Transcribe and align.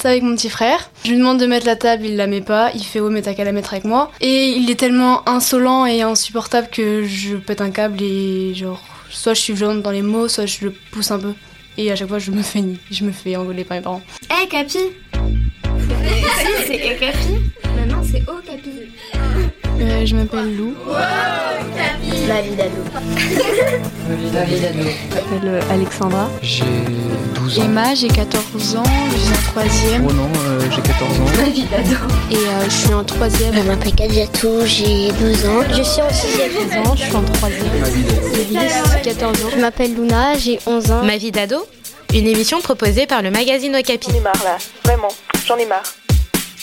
C'est 0.00 0.06
avec 0.06 0.22
mon 0.22 0.36
petit 0.36 0.48
frère. 0.48 0.92
Je 1.04 1.10
lui 1.10 1.18
demande 1.18 1.40
de 1.40 1.46
mettre 1.46 1.66
la 1.66 1.74
table, 1.74 2.06
il 2.06 2.14
la 2.14 2.28
met 2.28 2.40
pas. 2.40 2.70
Il 2.72 2.84
fait 2.84 3.00
oh 3.00 3.10
mais 3.10 3.20
t'as 3.20 3.34
qu'à 3.34 3.42
la 3.42 3.50
mettre 3.50 3.72
avec 3.72 3.84
moi. 3.84 4.12
Et 4.20 4.50
il 4.50 4.70
est 4.70 4.78
tellement 4.78 5.28
insolent 5.28 5.86
et 5.86 6.02
insupportable 6.02 6.68
que 6.70 7.02
je 7.04 7.34
pète 7.34 7.60
un 7.60 7.70
câble 7.70 8.00
et 8.00 8.54
genre 8.54 8.80
soit 9.10 9.34
je 9.34 9.40
suis 9.40 9.54
violente 9.54 9.82
dans 9.82 9.90
les 9.90 10.02
mots, 10.02 10.28
soit 10.28 10.46
je 10.46 10.66
le 10.66 10.70
pousse 10.92 11.10
un 11.10 11.18
peu. 11.18 11.34
Et 11.78 11.90
à 11.90 11.96
chaque 11.96 12.06
fois 12.08 12.20
je 12.20 12.30
me 12.30 12.42
fais 12.42 12.62
je 12.92 13.04
me 13.04 13.10
fais 13.10 13.34
engueuler 13.34 13.64
par 13.64 13.76
mes 13.76 13.82
parents. 13.82 14.02
Hé 14.30 14.42
hey, 14.42 14.48
Capi 14.48 14.78
c'est 16.64 16.76
Hé 16.76 16.96
Capi? 16.96 17.34
Non 17.88 18.02
c'est 18.08 18.22
Oh 18.28 18.38
Capi. 18.46 18.70
Euh, 19.80 20.06
je 20.06 20.14
m'appelle 20.14 20.56
Lou. 20.56 20.74
Wow, 20.86 20.94
Capi 21.76 21.97
Ma 22.28 22.42
vie 22.42 22.54
d'ado. 22.56 22.84
Ma 24.34 24.44
vie 24.44 24.60
d'ado. 24.60 24.78
Je 24.82 25.14
m'appelle 25.14 25.48
euh, 25.48 25.60
Alexandra. 25.70 26.28
J'ai 26.42 26.62
12 27.34 27.58
ans. 27.58 27.62
Emma, 27.64 27.94
j'ai 27.94 28.08
14 28.08 28.76
ans, 28.76 28.82
je 29.10 29.16
suis 29.16 29.32
en 29.32 29.50
troisième. 29.50 30.06
Oh 30.06 30.12
non, 30.12 30.28
euh, 30.46 30.60
j'ai 30.70 30.82
14 30.82 31.20
ans. 31.20 31.24
Ma 31.38 31.48
vie 31.48 31.62
d'ado. 31.62 31.96
Et 32.30 32.34
euh, 32.36 32.64
je 32.64 32.70
suis 32.70 32.92
en 32.92 33.02
troisième. 33.02 33.54
Je 33.54 33.60
m'appelle 33.60 33.94
Kadjatou, 33.94 34.66
j'ai 34.66 35.10
12 35.12 35.46
ans. 35.46 35.62
Je 35.70 35.82
suis 35.82 36.02
en 36.02 36.10
sixième. 36.10 36.50
13 36.68 36.86
ans, 36.86 36.96
je 36.96 37.04
suis 37.04 37.16
en 37.16 37.22
troisième. 37.22 37.80
Ma 37.80 37.88
vie 37.88 38.02
d'ado. 38.02 38.66
J'ai 39.02 39.10
14 39.14 39.44
ans. 39.44 39.48
Je 39.54 39.60
m'appelle 39.60 39.94
Luna, 39.94 40.36
j'ai 40.36 40.58
11 40.66 40.90
ans. 40.90 41.04
Ma 41.04 41.16
vie 41.16 41.32
d'ado 41.32 41.66
Une 42.12 42.26
émission 42.26 42.60
proposée 42.60 43.06
par 43.06 43.22
le 43.22 43.30
magazine 43.30 43.74
Okapi. 43.74 44.10
J'en 44.10 44.18
ai 44.18 44.20
marre 44.20 44.44
là, 44.44 44.58
vraiment, 44.84 45.08
j'en 45.46 45.56
ai 45.56 45.64
marre. 45.64 45.82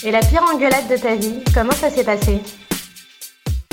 Et 0.03 0.11
la 0.11 0.19
pire 0.19 0.43
engueulade 0.53 0.87
de 0.91 0.97
ta 0.97 1.15
vie, 1.15 1.39
comment 1.55 1.71
ça 1.71 1.89
s'est 1.89 2.03
passé? 2.03 2.39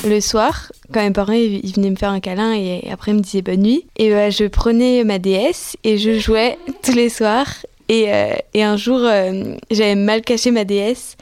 Le 0.06 0.20
soir, 0.20 0.72
quand 0.92 1.02
mes 1.02 1.10
parents 1.10 1.32
ils 1.32 1.72
venaient 1.74 1.90
me 1.90 1.96
faire 1.96 2.10
un 2.10 2.20
câlin 2.20 2.54
et 2.54 2.88
après 2.90 3.12
ils 3.12 3.16
me 3.16 3.20
disaient 3.20 3.42
bonne 3.42 3.62
nuit, 3.62 3.86
et 3.96 4.10
bah, 4.10 4.30
je 4.30 4.44
prenais 4.44 5.04
ma 5.04 5.18
DS 5.18 5.76
et 5.84 5.98
je 5.98 6.18
jouais 6.18 6.58
tous 6.82 6.92
les 6.92 7.08
soirs. 7.08 7.48
Et, 7.88 8.12
euh, 8.12 8.32
et 8.54 8.62
un 8.62 8.76
jour, 8.76 9.00
euh, 9.02 9.54
j'avais 9.70 9.96
mal 9.96 10.22
caché 10.22 10.50
ma 10.50 10.64
DS. 10.64 11.16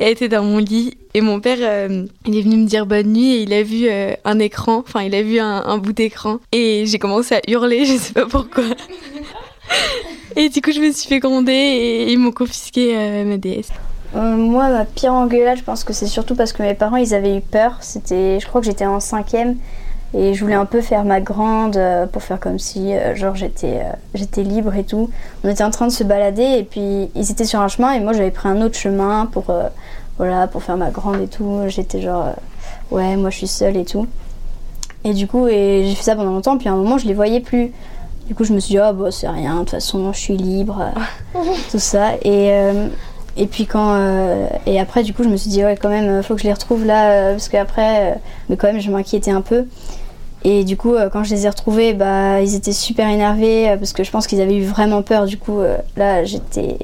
Elle 0.00 0.12
était 0.12 0.28
dans 0.28 0.42
mon 0.42 0.58
lit 0.58 0.96
et 1.14 1.20
mon 1.20 1.40
père, 1.40 1.58
il 2.26 2.38
est 2.38 2.42
venu 2.42 2.56
me 2.56 2.66
dire 2.66 2.86
bonne 2.86 3.12
nuit 3.12 3.34
et 3.34 3.42
il 3.42 3.52
a 3.52 3.64
vu 3.64 3.88
un 4.24 4.38
écran, 4.38 4.84
enfin 4.86 5.02
il 5.02 5.12
a 5.12 5.22
vu 5.22 5.40
un, 5.40 5.64
un 5.66 5.78
bout 5.78 5.92
d'écran 5.92 6.38
et 6.52 6.84
j'ai 6.86 7.00
commencé 7.00 7.34
à 7.34 7.40
hurler, 7.48 7.84
je 7.84 7.96
sais 7.96 8.12
pas 8.12 8.26
pourquoi. 8.26 8.62
et 10.36 10.50
du 10.50 10.62
coup, 10.62 10.70
je 10.70 10.78
me 10.78 10.92
suis 10.92 11.08
fait 11.08 11.18
gronder 11.18 11.52
et 11.52 12.12
ils 12.12 12.18
m'ont 12.18 12.30
confisqué 12.30 12.94
ma 13.24 13.38
DS. 13.38 13.72
Euh, 14.16 14.36
moi, 14.36 14.70
ma 14.70 14.84
pire 14.84 15.12
engueulade, 15.12 15.58
je 15.58 15.62
pense 15.62 15.84
que 15.84 15.92
c'est 15.92 16.06
surtout 16.06 16.34
parce 16.34 16.52
que 16.52 16.62
mes 16.62 16.74
parents, 16.74 16.96
ils 16.96 17.14
avaient 17.14 17.36
eu 17.36 17.40
peur. 17.40 17.76
C'était, 17.80 18.40
je 18.40 18.46
crois 18.46 18.60
que 18.60 18.66
j'étais 18.66 18.86
en 18.86 19.00
cinquième 19.00 19.56
et 20.14 20.32
je 20.32 20.42
voulais 20.42 20.56
un 20.56 20.64
peu 20.64 20.80
faire 20.80 21.04
ma 21.04 21.20
grande 21.20 21.76
euh, 21.76 22.06
pour 22.06 22.22
faire 22.22 22.40
comme 22.40 22.58
si, 22.58 22.94
euh, 22.94 23.14
genre, 23.14 23.34
j'étais, 23.34 23.82
j'étais 24.14 24.42
libre 24.42 24.74
et 24.74 24.84
tout. 24.84 25.10
On 25.44 25.48
était 25.48 25.64
en 25.64 25.70
train 25.70 25.86
de 25.86 25.92
se 25.92 26.04
balader 26.04 26.42
et 26.42 26.62
puis 26.64 27.10
ils 27.14 27.30
étaient 27.30 27.44
sur 27.44 27.60
un 27.60 27.68
chemin 27.68 27.92
et 27.92 28.00
moi, 28.00 28.14
j'avais 28.14 28.30
pris 28.30 28.48
un 28.48 28.62
autre 28.62 28.76
chemin 28.76 29.26
pour, 29.26 29.54
voilà, 30.16 30.46
pour 30.46 30.62
faire 30.62 30.78
ma 30.78 30.90
grande 30.90 31.20
et 31.20 31.28
tout. 31.28 31.60
J'étais 31.66 32.00
genre, 32.00 32.34
ouais, 32.90 33.16
moi, 33.16 33.28
je 33.28 33.36
suis 33.36 33.46
seule 33.48 33.76
et 33.76 33.84
tout. 33.84 34.06
Et 35.04 35.12
du 35.12 35.26
coup, 35.26 35.46
et 35.46 35.84
j'ai 35.86 35.94
fait 35.94 36.02
ça 36.02 36.16
pendant 36.16 36.30
longtemps. 36.30 36.56
Puis 36.56 36.68
à 36.68 36.72
un 36.72 36.76
moment, 36.76 36.96
je 36.96 37.06
les 37.06 37.14
voyais 37.14 37.40
plus. 37.40 37.72
Du 38.26 38.34
coup, 38.34 38.44
je 38.44 38.52
me 38.52 38.60
suis 38.60 38.74
dit, 38.74 38.80
oh, 38.80 38.92
bah, 38.94 39.10
c'est 39.10 39.28
rien, 39.28 39.54
de 39.54 39.60
toute 39.60 39.70
façon, 39.70 40.12
je 40.12 40.18
suis 40.18 40.36
libre, 40.36 40.82
tout 41.70 41.78
ça. 41.78 42.14
Et 42.22 42.50
et 43.38 43.46
puis 43.46 43.66
quand 43.66 43.94
euh, 43.94 44.48
et 44.66 44.80
après 44.80 45.04
du 45.04 45.14
coup 45.14 45.22
je 45.22 45.28
me 45.28 45.36
suis 45.36 45.48
dit 45.48 45.64
ouais 45.64 45.78
quand 45.80 45.88
même 45.88 46.22
faut 46.24 46.34
que 46.34 46.40
je 46.40 46.46
les 46.46 46.52
retrouve 46.52 46.84
là 46.84 47.12
euh, 47.12 47.30
parce 47.32 47.48
qu'après 47.48 48.12
euh, 48.12 48.14
mais 48.48 48.56
quand 48.56 48.66
même 48.66 48.80
je 48.80 48.90
m'inquiétais 48.90 49.30
un 49.30 49.40
peu. 49.40 49.64
Et 50.44 50.64
du 50.64 50.76
coup 50.76 50.94
quand 51.12 51.24
je 51.24 51.34
les 51.34 51.46
ai 51.46 51.48
retrouvés 51.48 51.94
bah 51.94 52.40
ils 52.40 52.54
étaient 52.54 52.72
super 52.72 53.08
énervés 53.08 53.74
parce 53.78 53.92
que 53.92 54.04
je 54.04 54.10
pense 54.10 54.26
qu'ils 54.26 54.40
avaient 54.40 54.56
eu 54.56 54.64
vraiment 54.64 55.02
peur. 55.02 55.26
Du 55.26 55.36
coup 55.36 55.60
là 55.96 56.24
j'étais 56.24 56.78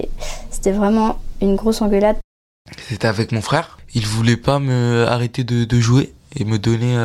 c'était 0.50 0.72
vraiment 0.72 1.18
une 1.40 1.54
grosse 1.54 1.80
engueulade. 1.80 2.16
C'était 2.88 3.06
avec 3.06 3.30
mon 3.30 3.42
frère. 3.42 3.78
Il 3.94 4.06
voulait 4.06 4.36
pas 4.36 4.58
me 4.58 5.06
arrêter 5.06 5.44
de, 5.44 5.80
jouer 5.80 6.14
et 6.34 6.44
me 6.44 6.58
donner 6.58 6.96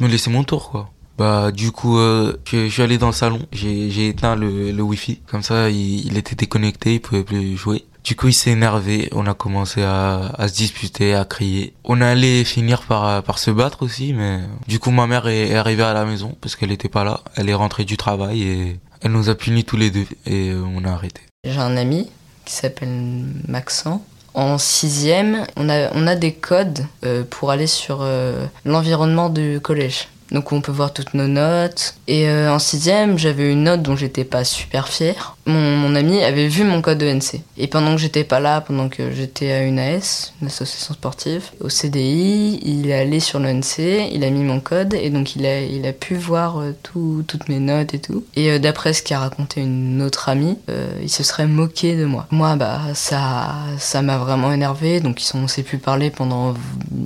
me 0.00 0.06
laisser 0.06 0.30
mon 0.30 0.44
tour 0.44 0.70
quoi. 0.70 0.90
Bah 1.16 1.50
du 1.50 1.70
coup 1.72 1.96
je, 1.96 2.36
je, 2.44 2.68
suis 2.68 2.82
allé 2.82 2.98
dans 2.98 3.06
le 3.06 3.14
salon, 3.14 3.40
j'ai 3.52 4.08
éteint 4.08 4.36
le, 4.36 4.72
le 4.72 4.82
wifi, 4.82 5.20
comme 5.30 5.42
ça 5.42 5.70
il, 5.70 6.06
il 6.06 6.18
était 6.18 6.34
déconnecté, 6.34 6.94
il 6.94 7.00
pouvait 7.00 7.24
plus 7.24 7.56
jouer. 7.56 7.84
Du 8.04 8.16
coup, 8.16 8.28
il 8.28 8.32
s'est 8.32 8.50
énervé. 8.50 9.08
On 9.12 9.26
a 9.26 9.34
commencé 9.34 9.82
à, 9.82 10.32
se 10.48 10.54
disputer, 10.54 11.14
à 11.14 11.24
crier. 11.24 11.74
On 11.84 12.00
allait 12.00 12.44
finir 12.44 12.82
par, 12.82 13.38
se 13.38 13.50
battre 13.50 13.82
aussi, 13.82 14.12
mais 14.12 14.40
du 14.66 14.78
coup, 14.78 14.90
ma 14.90 15.06
mère 15.06 15.28
est, 15.28 15.54
arrivée 15.54 15.82
à 15.82 15.92
la 15.92 16.04
maison 16.04 16.36
parce 16.40 16.56
qu'elle 16.56 16.72
était 16.72 16.88
pas 16.88 17.04
là. 17.04 17.20
Elle 17.36 17.48
est 17.48 17.54
rentrée 17.54 17.84
du 17.84 17.96
travail 17.96 18.42
et 18.42 18.80
elle 19.02 19.12
nous 19.12 19.28
a 19.28 19.34
punis 19.34 19.64
tous 19.64 19.76
les 19.76 19.90
deux 19.90 20.06
et 20.26 20.52
on 20.54 20.84
a 20.84 20.90
arrêté. 20.90 21.20
J'ai 21.44 21.58
un 21.58 21.76
ami 21.76 22.10
qui 22.44 22.54
s'appelle 22.54 23.24
Maxent. 23.48 24.00
En 24.32 24.58
sixième, 24.58 25.46
on 25.56 25.68
a, 25.68 25.90
on 25.92 26.06
a 26.06 26.14
des 26.14 26.32
codes 26.32 26.86
euh, 27.04 27.24
pour 27.28 27.50
aller 27.50 27.66
sur 27.66 27.98
euh, 28.02 28.46
l'environnement 28.64 29.28
du 29.28 29.60
collège. 29.60 30.08
Donc 30.32 30.52
on 30.52 30.60
peut 30.60 30.72
voir 30.72 30.92
toutes 30.92 31.14
nos 31.14 31.26
notes. 31.26 31.94
Et 32.06 32.28
euh, 32.28 32.52
en 32.52 32.58
sixième, 32.58 33.18
j'avais 33.18 33.50
une 33.50 33.64
note 33.64 33.82
dont 33.82 33.96
j'étais 33.96 34.24
pas 34.24 34.44
super 34.44 34.88
fière. 34.88 35.36
Mon, 35.46 35.94
ami 35.96 36.22
avait 36.22 36.46
vu 36.46 36.62
mon 36.62 36.80
code 36.82 37.02
ENC. 37.02 37.40
Et 37.56 37.66
pendant 37.66 37.96
que 37.96 38.00
j'étais 38.00 38.22
pas 38.22 38.38
là, 38.38 38.60
pendant 38.60 38.88
que 38.88 39.10
j'étais 39.10 39.50
à 39.50 39.62
une 39.62 39.80
AS, 39.80 40.32
une 40.40 40.46
association 40.46 40.94
sportive, 40.94 41.50
au 41.60 41.68
CDI, 41.68 42.60
il 42.62 42.88
est 42.88 42.94
allé 42.94 43.18
sur 43.18 43.40
l'ENC, 43.40 43.78
il 44.12 44.22
a 44.22 44.30
mis 44.30 44.44
mon 44.44 44.60
code 44.60 44.94
et 44.94 45.10
donc 45.10 45.34
il 45.34 45.44
a, 45.46 45.60
il 45.60 45.84
a 45.86 45.92
pu 45.92 46.14
voir 46.14 46.58
euh, 46.58 46.76
tout, 46.84 47.24
toutes 47.26 47.48
mes 47.48 47.58
notes 47.58 47.94
et 47.94 47.98
tout. 47.98 48.24
Et 48.36 48.52
euh, 48.52 48.58
d'après 48.60 48.92
ce 48.92 49.02
qu'a 49.02 49.18
raconté 49.18 49.60
une 49.60 50.00
autre 50.02 50.28
amie, 50.28 50.56
il 51.02 51.10
se 51.10 51.24
serait 51.24 51.46
moqué 51.46 51.96
de 51.96 52.04
moi. 52.04 52.26
Moi, 52.30 52.54
bah 52.56 52.80
ça 52.94 53.54
ça 53.78 54.02
m'a 54.02 54.18
vraiment 54.18 54.52
énervé, 54.52 55.00
donc 55.00 55.20
on 55.34 55.48
s'est 55.48 55.62
pu 55.62 55.78
parler 55.78 56.10
pendant 56.10 56.54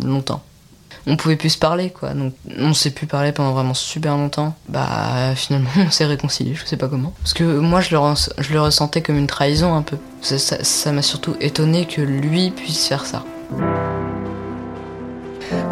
longtemps 0.04 0.42
on 1.06 1.16
pouvait 1.16 1.36
plus 1.36 1.50
se 1.50 1.58
parler 1.58 1.90
quoi. 1.90 2.14
Donc 2.14 2.34
on 2.58 2.74
s'est 2.74 2.90
plus 2.90 3.06
parler 3.06 3.32
pendant 3.32 3.52
vraiment 3.52 3.74
super 3.74 4.16
longtemps. 4.16 4.54
Bah 4.68 5.34
finalement 5.34 5.70
on 5.76 5.90
s'est 5.90 6.06
réconcilié, 6.06 6.54
je 6.54 6.64
sais 6.64 6.76
pas 6.76 6.88
comment. 6.88 7.12
Parce 7.20 7.34
que 7.34 7.44
moi 7.44 7.80
je 7.80 7.94
le, 7.94 8.00
je 8.38 8.52
le 8.52 8.60
ressentais 8.60 9.02
comme 9.02 9.18
une 9.18 9.26
trahison 9.26 9.74
un 9.74 9.82
peu. 9.82 9.96
Ça 10.22 10.92
m'a 10.92 11.02
surtout 11.02 11.36
étonné 11.40 11.86
que 11.86 12.00
lui 12.00 12.50
puisse 12.50 12.86
faire 12.86 13.04
ça. 13.04 13.24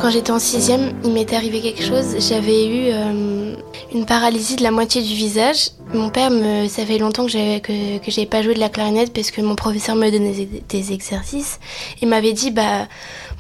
Quand 0.01 0.11
j'étais 0.11 0.33
en 0.33 0.39
sixième, 0.39 0.93
il 1.05 1.13
m'était 1.13 1.37
arrivé 1.37 1.61
quelque 1.61 1.83
chose. 1.83 2.17
J'avais 2.19 2.67
eu 2.67 2.91
euh, 2.93 3.55
une 3.95 4.05
paralysie 4.05 4.57
de 4.57 4.63
la 4.63 4.71
moitié 4.71 5.03
du 5.03 5.15
visage. 5.15 5.71
Mon 5.95 6.11
père, 6.11 6.31
me, 6.31 6.67
ça 6.69 6.85
fait 6.85 6.99
longtemps 6.99 7.25
que 7.25 7.31
j'avais 7.31 7.61
que, 7.61 7.99
que 7.99 8.25
pas 8.25 8.43
joué 8.43 8.55
de 8.55 8.61
la 8.61 8.69
clarinette 8.69 9.13
parce 9.13 9.31
que 9.31 9.41
mon 9.41 9.55
professeur 9.55 9.95
me 9.95 10.11
donnait 10.11 10.49
des 10.69 10.93
exercices. 10.93 11.61
Il 12.01 12.09
m'avait 12.09 12.33
dit 12.33 12.51
bah 12.51 12.89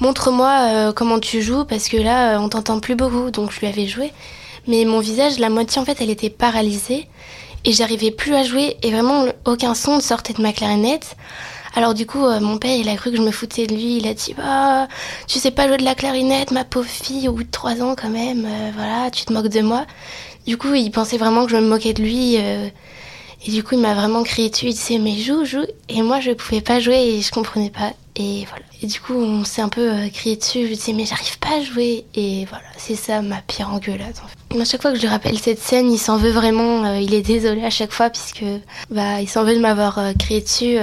montre-moi 0.00 0.50
euh, 0.50 0.92
comment 0.92 1.18
tu 1.18 1.42
joues 1.42 1.64
parce 1.64 1.88
que 1.88 1.96
là 1.96 2.38
on 2.40 2.48
t'entend 2.48 2.78
plus 2.78 2.94
beaucoup. 2.94 3.30
Donc 3.30 3.50
je 3.50 3.60
lui 3.60 3.66
avais 3.66 3.86
joué, 3.86 4.12
mais 4.66 4.84
mon 4.84 5.00
visage, 5.00 5.38
la 5.38 5.50
moitié 5.50 5.80
en 5.80 5.84
fait, 5.84 5.98
elle 6.00 6.10
était 6.10 6.30
paralysée 6.30 7.08
et 7.64 7.72
j'arrivais 7.72 8.10
plus 8.10 8.34
à 8.34 8.44
jouer 8.44 8.76
et 8.82 8.90
vraiment 8.90 9.26
aucun 9.46 9.74
son 9.74 9.96
ne 9.96 10.00
sortait 10.00 10.32
de 10.32 10.42
ma 10.42 10.52
clarinette. 10.52 11.16
Alors 11.74 11.94
du 11.94 12.06
coup, 12.06 12.24
euh, 12.24 12.40
mon 12.40 12.58
père, 12.58 12.76
il 12.76 12.88
a 12.88 12.96
cru 12.96 13.10
que 13.10 13.16
je 13.16 13.22
me 13.22 13.30
foutais 13.30 13.66
de 13.66 13.74
lui. 13.74 13.96
Il 13.96 14.06
a 14.06 14.14
dit, 14.14 14.34
bah, 14.34 14.88
tu 15.26 15.38
sais 15.38 15.50
pas 15.50 15.68
jouer 15.68 15.78
de 15.78 15.84
la 15.84 15.94
clarinette, 15.94 16.50
ma 16.50 16.64
pauvre 16.64 16.88
fille, 16.88 17.28
au 17.28 17.32
bout 17.32 17.44
de 17.44 17.50
trois 17.50 17.82
ans 17.82 17.94
quand 17.96 18.10
même. 18.10 18.44
Euh, 18.46 18.70
voilà, 18.74 19.10
tu 19.10 19.24
te 19.24 19.32
moques 19.32 19.48
de 19.48 19.60
moi. 19.60 19.86
Du 20.46 20.56
coup, 20.58 20.74
il 20.74 20.90
pensait 20.90 21.16
vraiment 21.18 21.46
que 21.46 21.52
je 21.52 21.56
me 21.56 21.66
moquais 21.66 21.94
de 21.94 22.02
lui. 22.02 22.36
Euh, 22.38 22.68
et 23.46 23.50
du 23.50 23.64
coup, 23.64 23.74
il 23.74 23.80
m'a 23.80 23.94
vraiment 23.94 24.22
crié 24.22 24.50
dessus. 24.50 24.66
Il 24.66 24.74
disait, 24.74 24.98
mais 24.98 25.16
joue, 25.16 25.44
joue. 25.44 25.64
Et 25.88 26.02
moi, 26.02 26.20
je 26.20 26.32
pouvais 26.32 26.60
pas 26.60 26.78
jouer 26.78 26.98
et 26.98 27.22
je 27.22 27.30
comprenais 27.30 27.70
pas. 27.70 27.92
Et 28.16 28.44
voilà. 28.48 28.64
Et 28.82 28.86
du 28.86 29.00
coup, 29.00 29.14
on 29.14 29.44
s'est 29.44 29.62
un 29.62 29.70
peu 29.70 29.90
crié 30.12 30.36
dessus. 30.36 30.66
Je 30.68 30.74
disais, 30.74 30.92
mais 30.92 31.06
j'arrive 31.06 31.38
pas 31.38 31.56
à 31.56 31.62
jouer. 31.62 32.04
Et 32.14 32.44
voilà, 32.50 32.66
c'est 32.76 32.96
ça 32.96 33.22
ma 33.22 33.40
pire 33.40 33.70
engueulade. 33.70 34.14
En 34.22 34.28
fait. 34.28 34.60
À 34.60 34.64
chaque 34.66 34.82
fois 34.82 34.90
que 34.90 34.96
je 34.98 35.02
lui 35.02 35.08
rappelle 35.08 35.38
cette 35.38 35.58
scène, 35.58 35.90
il 35.90 35.98
s'en 35.98 36.18
veut 36.18 36.30
vraiment. 36.30 36.94
il 36.96 37.14
est 37.14 37.22
désolé 37.22 37.64
à 37.64 37.70
chaque 37.70 37.92
fois 37.92 38.10
puisque 38.10 38.44
bah, 38.90 39.22
il 39.22 39.28
s'en 39.28 39.44
veut 39.44 39.54
de 39.54 39.60
m'avoir 39.60 39.98
crié 40.18 40.42
dessus. 40.42 40.76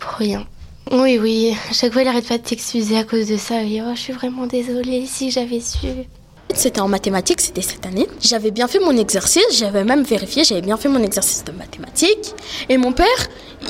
Pour 0.00 0.12
rien. 0.12 0.46
Oui, 0.90 1.18
oui, 1.20 1.54
chaque 1.72 1.92
fois 1.92 2.02
il 2.02 2.08
arrête 2.08 2.26
pas 2.26 2.38
de 2.38 2.42
t'excuser 2.42 2.96
à 2.96 3.04
cause 3.04 3.28
de 3.28 3.36
ça. 3.36 3.56
oh, 3.62 3.92
je 3.94 4.00
suis 4.00 4.12
vraiment 4.12 4.46
désolée 4.46 5.06
si 5.06 5.30
j'avais 5.30 5.60
su. 5.60 5.86
C'était 6.52 6.80
en 6.80 6.88
mathématiques, 6.88 7.40
c'était 7.40 7.62
cette 7.62 7.86
année. 7.86 8.08
J'avais 8.20 8.50
bien 8.50 8.66
fait 8.66 8.80
mon 8.80 8.96
exercice, 8.96 9.44
j'avais 9.52 9.84
même 9.84 10.02
vérifié, 10.02 10.42
j'avais 10.42 10.62
bien 10.62 10.76
fait 10.76 10.88
mon 10.88 11.02
exercice 11.02 11.44
de 11.44 11.52
mathématiques. 11.52 12.34
Et 12.68 12.76
mon 12.76 12.92
père, 12.92 13.06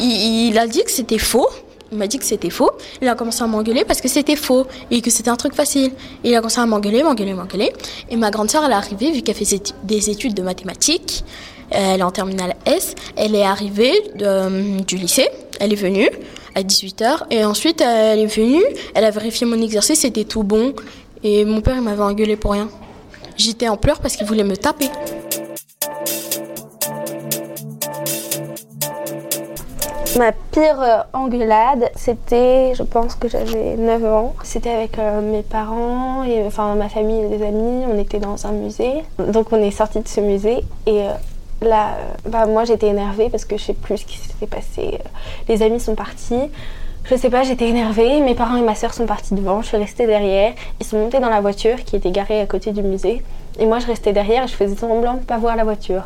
il, 0.00 0.56
a 0.58 0.66
dit 0.66 0.82
que 0.82 0.90
c'était 0.90 1.18
faux. 1.18 1.48
Il 1.92 1.98
m'a 1.98 2.06
dit 2.06 2.18
que 2.18 2.24
c'était 2.24 2.48
faux. 2.48 2.70
Il 3.02 3.08
a 3.08 3.14
commencé 3.14 3.42
à 3.42 3.46
m'engueuler 3.46 3.84
parce 3.84 4.00
que 4.00 4.08
c'était 4.08 4.36
faux 4.36 4.66
et 4.90 5.02
que 5.02 5.10
c'était 5.10 5.28
un 5.28 5.36
truc 5.36 5.54
facile. 5.54 5.92
il 6.24 6.34
a 6.34 6.38
commencé 6.38 6.60
à 6.60 6.66
m'engueuler, 6.66 7.02
m'engueuler, 7.02 7.34
m'engueuler. 7.34 7.72
Et 8.08 8.16
ma 8.16 8.30
grande 8.30 8.50
sœur, 8.50 8.64
elle 8.64 8.70
est 8.70 8.74
arrivée, 8.74 9.10
vu 9.10 9.22
qu'elle 9.22 9.34
faisait 9.34 9.60
des 9.82 10.08
études 10.08 10.34
de 10.34 10.42
mathématiques. 10.42 11.24
Elle 11.70 12.00
est 12.00 12.04
en 12.04 12.10
terminale 12.10 12.56
S. 12.64 12.94
Elle 13.16 13.34
est 13.34 13.44
arrivée 13.44 13.92
de, 14.16 14.80
du 14.84 14.96
lycée. 14.96 15.28
Elle 15.60 15.74
est 15.74 15.76
venue 15.76 16.08
à 16.54 16.62
18h 16.62 17.24
et 17.30 17.44
ensuite 17.44 17.82
elle 17.82 18.18
est 18.18 18.26
venue, 18.26 18.64
elle 18.94 19.04
a 19.04 19.10
vérifié 19.10 19.46
mon 19.46 19.60
exercice, 19.62 20.00
c'était 20.00 20.24
tout 20.24 20.42
bon 20.42 20.74
et 21.22 21.44
mon 21.44 21.60
père 21.60 21.80
m'avait 21.82 22.02
engueulé 22.02 22.36
pour 22.36 22.52
rien. 22.52 22.68
J'étais 23.36 23.68
en 23.68 23.76
pleurs 23.76 24.00
parce 24.00 24.16
qu'il 24.16 24.26
voulait 24.26 24.42
me 24.42 24.56
taper. 24.56 24.88
Ma 30.18 30.32
pire 30.32 30.80
euh, 30.82 30.98
engueulade, 31.12 31.90
c'était, 31.94 32.74
je 32.74 32.82
pense 32.82 33.14
que 33.14 33.28
j'avais 33.28 33.76
9 33.76 34.04
ans. 34.04 34.34
C'était 34.42 34.70
avec 34.70 34.98
euh, 34.98 35.20
mes 35.20 35.42
parents, 35.42 36.24
et, 36.24 36.44
enfin 36.44 36.74
ma 36.74 36.88
famille 36.88 37.24
et 37.24 37.28
des 37.28 37.44
amis. 37.44 37.84
On 37.88 37.96
était 37.96 38.18
dans 38.18 38.44
un 38.46 38.52
musée. 38.52 39.04
Donc 39.18 39.52
on 39.52 39.62
est 39.62 39.70
sorti 39.70 40.00
de 40.00 40.08
ce 40.08 40.20
musée 40.20 40.64
et 40.86 41.02
euh, 41.02 41.12
là, 41.60 41.96
bah, 42.28 42.46
moi 42.46 42.64
j'étais 42.64 42.88
énervée 42.88 43.28
parce 43.30 43.44
que 43.44 43.56
je 43.56 43.64
sais 43.64 43.74
plus 43.74 43.98
ce 43.98 44.06
qui 44.06 44.18
s'était 44.18 44.46
passé. 44.46 44.98
Les 45.48 45.62
amis 45.62 45.80
sont 45.80 45.94
partis. 45.94 46.50
Je 47.04 47.16
sais 47.16 47.30
pas, 47.30 47.42
j'étais 47.42 47.68
énervée. 47.68 48.20
Mes 48.20 48.34
parents 48.34 48.56
et 48.56 48.62
ma 48.62 48.74
soeur 48.74 48.92
sont 48.94 49.06
partis 49.06 49.34
devant. 49.34 49.62
Je 49.62 49.68
suis 49.68 49.76
restée 49.76 50.06
derrière. 50.06 50.52
Ils 50.80 50.86
sont 50.86 50.98
montés 50.98 51.18
dans 51.18 51.30
la 51.30 51.40
voiture 51.40 51.82
qui 51.84 51.96
était 51.96 52.10
garée 52.10 52.40
à 52.40 52.46
côté 52.46 52.72
du 52.72 52.82
musée. 52.82 53.22
Et 53.58 53.66
moi 53.66 53.78
je 53.78 53.86
restais 53.86 54.12
derrière 54.12 54.44
et 54.44 54.48
je 54.48 54.54
faisais 54.54 54.76
semblant 54.76 55.14
de 55.14 55.24
pas 55.24 55.38
voir 55.38 55.56
la 55.56 55.64
voiture 55.64 56.04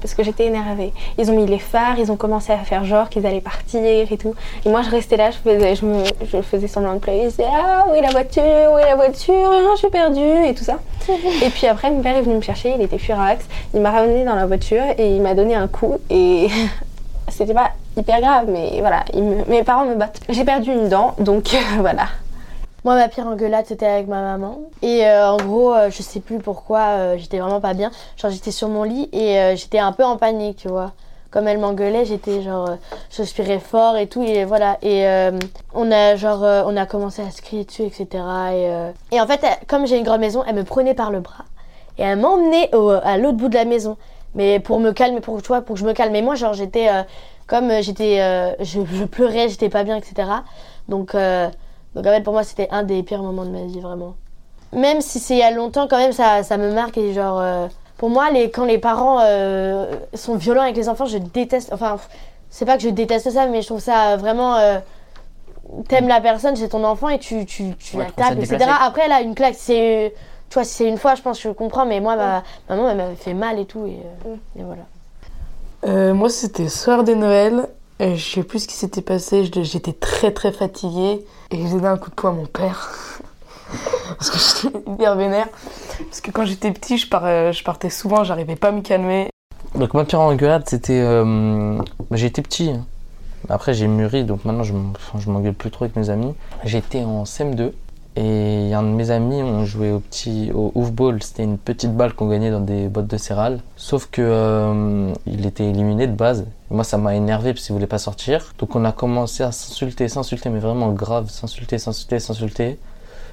parce 0.00 0.14
que 0.14 0.22
j'étais 0.22 0.46
énervée. 0.46 0.92
Ils 1.18 1.30
ont 1.30 1.34
mis 1.34 1.46
les 1.46 1.58
phares, 1.58 1.98
ils 1.98 2.10
ont 2.10 2.16
commencé 2.16 2.52
à 2.52 2.58
faire 2.58 2.84
genre 2.84 3.08
qu'ils 3.08 3.26
allaient 3.26 3.40
partir 3.40 3.80
et 4.10 4.16
tout. 4.16 4.34
Et 4.64 4.68
moi, 4.68 4.82
je 4.82 4.90
restais 4.90 5.16
là, 5.16 5.30
je 5.30 5.38
faisais, 5.38 5.74
je 5.74 5.84
me, 5.84 6.04
je 6.30 6.42
faisais 6.42 6.68
semblant 6.68 6.94
de 6.94 6.98
pleurer. 6.98 7.24
Je 7.24 7.28
disais 7.30 7.46
Ah, 7.50 7.86
où 7.90 7.94
est 7.94 8.00
la 8.00 8.10
voiture 8.10 8.42
Où 8.42 8.78
est 8.78 8.84
la 8.84 8.96
voiture? 8.96 9.50
Je 9.72 9.78
suis 9.78 9.90
perdue 9.90 10.46
et 10.46 10.54
tout 10.54 10.64
ça. 10.64 10.78
et 11.08 11.50
puis 11.50 11.66
après, 11.66 11.90
mon 11.90 12.00
père 12.00 12.16
est 12.16 12.22
venu 12.22 12.36
me 12.36 12.40
chercher, 12.40 12.74
il 12.76 12.82
était 12.82 12.98
furax. 12.98 13.44
Il 13.74 13.80
m'a 13.80 13.90
ramené 13.90 14.24
dans 14.24 14.34
la 14.34 14.46
voiture 14.46 14.82
et 14.96 15.14
il 15.16 15.22
m'a 15.22 15.34
donné 15.34 15.54
un 15.54 15.68
coup. 15.68 15.98
Et 16.10 16.48
c'était 17.28 17.54
pas 17.54 17.70
hyper 17.96 18.20
grave, 18.20 18.46
mais 18.48 18.78
voilà, 18.80 19.04
mes 19.48 19.62
parents 19.62 19.84
me 19.84 19.94
battent. 19.94 20.20
J'ai 20.28 20.44
perdu 20.44 20.70
une 20.72 20.88
dent, 20.88 21.14
donc 21.18 21.56
voilà. 21.78 22.08
Moi, 22.84 22.94
ma 22.94 23.08
pire 23.08 23.26
engueulade, 23.26 23.66
c'était 23.66 23.86
avec 23.86 24.06
ma 24.06 24.22
maman. 24.22 24.60
Et 24.82 25.04
euh, 25.04 25.32
en 25.32 25.36
gros, 25.36 25.74
euh, 25.74 25.90
je 25.90 26.00
sais 26.00 26.20
plus 26.20 26.38
pourquoi, 26.38 26.80
euh, 26.80 27.18
j'étais 27.18 27.38
vraiment 27.40 27.60
pas 27.60 27.74
bien. 27.74 27.90
Genre, 28.16 28.30
j'étais 28.30 28.52
sur 28.52 28.68
mon 28.68 28.84
lit 28.84 29.08
et 29.12 29.56
j'étais 29.56 29.80
un 29.80 29.92
peu 29.92 30.04
en 30.04 30.16
panique, 30.16 30.58
tu 30.58 30.68
vois. 30.68 30.92
Comme 31.30 31.48
elle 31.48 31.58
m'engueulait, 31.58 32.04
j'étais 32.04 32.40
genre, 32.40 32.76
je 33.10 33.18
respirais 33.18 33.58
fort 33.58 33.96
et 33.96 34.06
tout, 34.06 34.22
et 34.22 34.44
voilà. 34.44 34.78
Et 34.82 35.06
on 35.74 35.90
a 35.90 36.16
genre, 36.16 36.42
on 36.42 36.76
a 36.76 36.86
commencé 36.86 37.20
à 37.20 37.30
se 37.30 37.42
crier 37.42 37.64
dessus, 37.64 37.82
etc. 37.82 38.24
Et, 39.12 39.20
en 39.20 39.26
fait, 39.26 39.44
comme 39.66 39.86
j'ai 39.86 39.98
une 39.98 40.04
grande 40.04 40.20
maison, 40.20 40.42
elle 40.46 40.54
me 40.54 40.64
prenait 40.64 40.94
par 40.94 41.10
le 41.10 41.20
bras 41.20 41.44
et 41.98 42.02
elle 42.02 42.18
m'emmenait 42.18 42.70
à 43.02 43.18
l'autre 43.18 43.36
bout 43.36 43.48
de 43.48 43.56
la 43.56 43.66
maison. 43.66 43.98
Mais 44.36 44.60
pour 44.60 44.80
me 44.80 44.92
calmer, 44.92 45.20
pour, 45.20 45.42
pour 45.42 45.62
que 45.64 45.76
je 45.76 45.84
me 45.84 45.92
calme. 45.92 46.14
Et 46.14 46.22
moi, 46.22 46.34
genre, 46.34 46.54
j'étais, 46.54 46.88
comme 47.46 47.70
j'étais, 47.82 48.54
je, 48.60 49.04
pleurais, 49.04 49.50
j'étais 49.50 49.68
pas 49.68 49.84
bien, 49.84 49.96
etc. 49.96 50.30
Donc, 50.88 51.14
donc 51.98 52.06
en 52.06 52.14
fait, 52.14 52.22
pour 52.22 52.32
moi, 52.32 52.44
c'était 52.44 52.68
un 52.70 52.84
des 52.84 53.02
pires 53.02 53.22
moments 53.22 53.44
de 53.44 53.50
ma 53.50 53.64
vie, 53.64 53.80
vraiment. 53.80 54.14
Même 54.72 55.00
si 55.00 55.18
c'est 55.18 55.34
il 55.34 55.38
y 55.38 55.42
a 55.42 55.50
longtemps, 55.50 55.88
quand 55.88 55.96
même, 55.96 56.12
ça, 56.12 56.42
ça 56.44 56.56
me 56.56 56.72
marque. 56.72 56.96
Et 56.96 57.12
genre, 57.12 57.40
euh, 57.40 57.66
pour 57.96 58.08
moi, 58.08 58.30
les, 58.30 58.50
quand 58.50 58.64
les 58.64 58.78
parents 58.78 59.20
euh, 59.22 59.96
sont 60.14 60.36
violents 60.36 60.62
avec 60.62 60.76
les 60.76 60.88
enfants, 60.88 61.06
je 61.06 61.18
déteste. 61.18 61.70
Enfin, 61.72 61.96
c'est 62.50 62.64
pas 62.64 62.76
que 62.76 62.82
je 62.82 62.88
déteste 62.90 63.30
ça, 63.30 63.46
mais 63.46 63.62
je 63.62 63.66
trouve 63.66 63.80
ça 63.80 64.16
vraiment. 64.16 64.56
Euh, 64.56 64.78
T'aimes 65.88 66.08
la 66.08 66.22
personne, 66.22 66.56
c'est 66.56 66.70
ton 66.70 66.82
enfant 66.82 67.10
et 67.10 67.18
tu, 67.18 67.44
tu, 67.44 67.74
tu 67.76 67.98
la 67.98 68.06
tapes, 68.06 68.38
etc. 68.38 68.70
Après, 68.80 69.02
elle 69.04 69.12
a 69.12 69.20
une 69.20 69.34
claque. 69.34 69.54
C'est, 69.54 70.14
tu 70.48 70.54
vois, 70.54 70.64
si 70.64 70.76
c'est 70.76 70.88
une 70.88 70.96
fois, 70.96 71.14
je 71.14 71.20
pense 71.20 71.36
que 71.42 71.48
je 71.48 71.52
comprends, 71.52 71.84
mais 71.84 72.00
moi, 72.00 72.16
ma 72.16 72.42
maman, 72.70 72.88
elle 72.88 72.96
m'avait 72.96 73.16
fait 73.16 73.34
mal 73.34 73.58
et 73.58 73.66
tout. 73.66 73.84
Et, 73.84 74.00
et 74.58 74.62
voilà. 74.62 76.14
moi, 76.14 76.30
c'était 76.30 76.68
soir 76.68 77.04
de 77.04 77.12
Noël. 77.12 77.68
Je 78.00 78.16
sais 78.16 78.42
plus 78.42 78.60
ce 78.60 78.68
qui 78.68 78.74
s'était 78.74 79.02
passé. 79.02 79.50
J'étais 79.62 79.92
très 79.92 80.32
très 80.32 80.52
fatiguée. 80.52 81.24
Et 81.50 81.56
j'ai 81.56 81.70
donné 81.70 81.86
un 81.86 81.96
coup 81.96 82.10
de 82.10 82.14
poing 82.14 82.30
à 82.30 82.34
mon 82.34 82.46
père. 82.46 82.90
Parce 84.18 84.30
que 84.30 84.38
j'étais 84.38 84.90
hyper 84.90 85.16
vénère. 85.16 85.48
Parce 85.98 86.20
que 86.20 86.30
quand 86.30 86.44
j'étais 86.44 86.70
petit, 86.70 86.98
je, 86.98 87.06
euh, 87.12 87.52
je 87.52 87.64
partais 87.64 87.90
souvent, 87.90 88.24
j'arrivais 88.24 88.56
pas 88.56 88.68
à 88.68 88.72
me 88.72 88.82
calmer. 88.82 89.30
Donc 89.74 89.94
ma 89.94 90.04
pire 90.04 90.20
engueulade, 90.20 90.64
c'était... 90.66 91.00
Euh, 91.00 91.78
bah, 92.10 92.16
j'étais 92.16 92.42
petit. 92.42 92.70
Hein. 92.70 92.86
Après 93.48 93.72
j'ai 93.72 93.86
mûri, 93.86 94.24
donc 94.24 94.44
maintenant 94.44 94.64
je 94.64 95.30
m'engueule 95.30 95.54
plus 95.54 95.70
trop 95.70 95.84
avec 95.84 95.96
mes 95.96 96.10
amis. 96.10 96.34
J'étais 96.64 97.04
en 97.04 97.22
CM2 97.22 97.72
et 98.18 98.74
un 98.74 98.82
de 98.82 98.88
mes 98.88 99.10
amis, 99.10 99.42
on 99.42 99.64
jouait 99.64 99.92
au 99.92 100.00
petit 100.00 100.50
au 100.52 100.72
off-ball. 100.74 101.22
C'était 101.22 101.44
une 101.44 101.56
petite 101.56 101.94
balle 101.94 102.14
qu'on 102.14 102.26
gagnait 102.26 102.50
dans 102.50 102.60
des 102.60 102.88
bottes 102.88 103.06
de 103.06 103.16
céréales. 103.16 103.60
Sauf 103.76 104.08
que 104.10 104.20
euh, 104.22 105.12
il 105.26 105.46
était 105.46 105.64
éliminé 105.64 106.08
de 106.08 106.12
base. 106.12 106.44
Moi, 106.70 106.82
ça 106.82 106.98
m'a 106.98 107.14
énervé 107.14 107.52
parce 107.52 107.64
qu'il 107.64 107.74
voulait 107.74 107.86
pas 107.86 107.98
sortir. 107.98 108.54
Donc 108.58 108.74
on 108.74 108.84
a 108.84 108.90
commencé 108.90 109.44
à 109.44 109.52
s'insulter, 109.52 110.08
s'insulter, 110.08 110.50
mais 110.50 110.58
vraiment 110.58 110.90
grave, 110.90 111.30
s'insulter, 111.30 111.78
s'insulter, 111.78 112.18
s'insulter. 112.18 112.78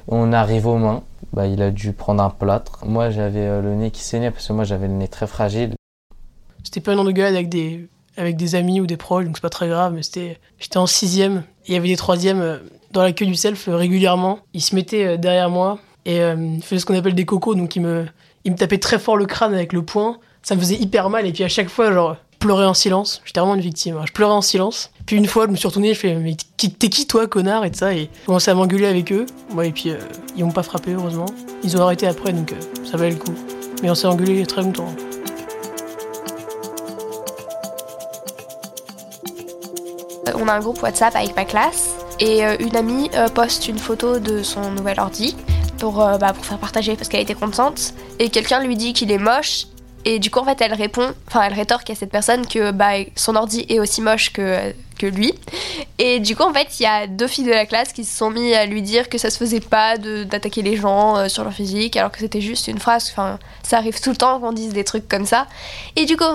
On 0.08 0.32
arrive 0.32 0.68
aux 0.68 0.78
mains. 0.78 1.02
Bah, 1.34 1.48
il 1.48 1.64
a 1.64 1.72
dû 1.72 1.92
prendre 1.92 2.22
un 2.22 2.30
plâtre. 2.30 2.86
Moi, 2.86 3.10
j'avais 3.10 3.40
euh, 3.40 3.64
le 3.64 3.74
nez 3.74 3.90
qui 3.90 4.04
saignait 4.04 4.30
parce 4.30 4.48
que 4.48 4.54
moi, 4.54 4.66
j'avais 4.66 4.88
le 4.88 4.94
nez 4.94 5.08
très 5.08 5.26
fragile. 5.26 5.74
C'était 6.64 6.82
pas 6.82 6.94
une 6.94 7.00
engueulade 7.00 7.34
avec 7.34 7.50
des 7.50 7.88
avec 8.18 8.38
des 8.38 8.56
amis 8.56 8.82
ou 8.82 8.88
des 8.88 8.98
proches, 8.98 9.26
donc 9.26 9.38
c'est 9.38 9.42
pas 9.42 9.50
très 9.50 9.68
grave. 9.68 9.94
Mais 9.94 10.04
c'était, 10.04 10.40
j'étais 10.60 10.78
en 10.78 10.88
sixième. 10.88 11.44
Il 11.68 11.74
y 11.74 11.78
avait 11.78 11.88
des 11.88 11.98
troisièmes 11.98 12.42
euh, 12.42 12.58
dans 12.96 13.04
la 13.04 13.12
queue 13.12 13.26
du 13.26 13.36
self 13.36 13.68
euh, 13.68 13.76
régulièrement. 13.76 14.40
Il 14.54 14.62
se 14.62 14.74
mettait 14.74 15.06
euh, 15.06 15.18
derrière 15.18 15.50
moi 15.52 15.78
et 16.06 16.22
euh, 16.22 16.36
il 16.56 16.64
faisait 16.64 16.80
ce 16.80 16.86
qu'on 16.86 16.96
appelle 16.96 17.14
des 17.14 17.26
cocos, 17.26 17.54
donc 17.54 17.76
il 17.76 17.82
me, 17.82 18.06
il 18.46 18.54
me 18.54 18.58
tapait 18.58 18.80
très 18.80 18.98
fort 18.98 19.18
le 19.18 19.26
crâne 19.26 19.54
avec 19.54 19.74
le 19.74 19.84
poing. 19.84 20.18
Ça 20.42 20.56
me 20.56 20.60
faisait 20.60 20.76
hyper 20.76 21.10
mal 21.10 21.28
et 21.28 21.32
puis 21.32 21.44
à 21.44 21.48
chaque 21.48 21.70
fois, 21.70 21.92
genre, 21.92 22.16
pleurais 22.40 22.66
en 22.66 22.74
silence. 22.74 23.22
J'étais 23.26 23.40
vraiment 23.40 23.56
une 23.56 23.62
victime. 23.62 23.98
Hein. 23.98 24.04
Je 24.08 24.12
pleurais 24.12 24.34
en 24.34 24.42
silence. 24.42 24.92
Puis 25.06 25.18
une 25.18 25.28
fois, 25.28 25.46
je 25.46 25.52
me 25.52 25.56
suis 25.56 25.68
retourné, 25.68 25.94
je 25.94 26.00
fais 26.00 26.16
Mais 26.16 26.36
t'es 26.58 26.90
qui 26.90 27.06
toi, 27.06 27.28
connard 27.28 27.66
Et 27.66 27.74
ça. 27.74 27.94
Et 27.94 27.98
j'ai 27.98 28.10
commencé 28.26 28.50
à 28.50 28.56
m'engueuler 28.56 28.88
avec 28.88 29.12
eux. 29.12 29.26
Ouais, 29.54 29.70
et 29.70 29.72
puis 29.72 29.92
ils 30.36 30.46
m'ont 30.46 30.52
pas 30.52 30.64
frappé, 30.64 30.94
heureusement. 30.94 31.26
Ils 31.64 31.76
ont 31.78 31.82
arrêté 31.82 32.08
après, 32.08 32.34
donc 32.34 32.54
ça 32.90 32.98
valait 32.98 33.12
le 33.12 33.18
coup. 33.18 33.34
Mais 33.82 33.90
on 33.90 33.96
s'est 33.96 34.08
engueulé 34.08 34.46
très 34.46 34.62
longtemps. 34.62 34.94
On 40.34 40.48
a 40.48 40.54
un 40.54 40.60
groupe 40.60 40.82
WhatsApp 40.82 41.16
avec 41.16 41.36
ma 41.36 41.46
classe 41.46 41.96
et 42.20 42.44
euh, 42.44 42.56
une 42.60 42.76
amie 42.76 43.10
euh, 43.14 43.28
poste 43.28 43.68
une 43.68 43.78
photo 43.78 44.20
de 44.20 44.42
son 44.42 44.72
nouvel 44.72 45.00
ordi 45.00 45.36
pour, 45.78 46.02
euh, 46.02 46.18
bah, 46.18 46.34
pour 46.34 46.46
faire 46.46 46.58
partager 46.58 46.96
parce 46.96 47.10
qu'elle 47.10 47.22
était 47.22 47.36
contente. 47.36 47.94
Et 48.20 48.30
quelqu'un 48.30 48.64
lui 48.64 48.76
dit 48.76 48.94
qu'il 48.94 49.12
est 49.12 49.18
moche. 49.18 49.68
Et 50.04 50.20
du 50.20 50.30
coup, 50.30 50.40
en 50.40 50.46
fait, 50.46 50.62
elle 50.62 50.74
répond, 50.74 51.14
enfin, 51.28 51.44
elle 51.44 51.54
rétorque 51.54 51.90
à 51.90 51.96
cette 51.96 52.12
personne 52.12 52.46
que 52.46 52.72
bah, 52.72 52.92
son 53.16 53.36
ordi 53.36 53.66
est 53.70 53.80
aussi 53.80 54.02
moche 54.02 54.32
que, 54.32 54.74
que 55.00 55.08
lui. 55.08 55.34
Et 55.98 56.20
du 56.20 56.36
coup, 56.36 56.44
en 56.44 56.54
fait, 56.54 56.80
il 56.80 56.84
y 56.84 56.86
a 56.86 57.08
deux 57.08 57.28
filles 57.28 57.46
de 57.46 57.52
la 57.52 57.66
classe 57.66 57.94
qui 57.94 58.04
se 58.04 58.18
sont 58.18 58.30
mis 58.30 58.54
à 58.54 58.66
lui 58.66 58.82
dire 58.82 59.08
que 59.08 59.18
ça 59.18 59.30
se 59.30 59.38
faisait 59.38 59.62
pas 59.62 59.98
d'attaquer 59.98 60.62
les 60.62 60.76
gens 60.76 61.30
sur 61.30 61.44
leur 61.44 61.54
physique, 61.54 61.96
alors 61.96 62.12
que 62.12 62.20
c'était 62.20 62.42
juste 62.42 62.68
une 62.68 62.80
phrase. 62.80 63.10
Enfin, 63.12 63.40
ça 63.64 63.78
arrive 63.78 64.02
tout 64.02 64.10
le 64.10 64.18
temps 64.18 64.40
qu'on 64.40 64.52
dise 64.52 64.74
des 64.74 64.84
trucs 64.84 65.08
comme 65.08 65.26
ça. 65.26 65.48
Et 65.96 66.06
du 66.06 66.18
coup, 66.18 66.26